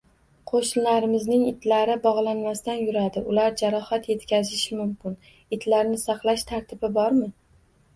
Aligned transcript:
Qo’shnilarimizning 0.51 1.43
itlari 1.49 1.97
bog’lanmasdan 2.07 2.81
yuradi, 2.87 3.25
ular 3.35 3.55
jarohat 3.63 4.11
etkazishi 4.17 4.83
mumkin. 4.83 5.23
Itlarni 5.61 6.05
saqlash 6.11 6.53
tartibi 6.53 6.97
bormi? 7.03 7.35